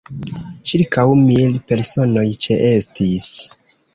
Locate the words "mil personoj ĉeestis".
1.19-3.31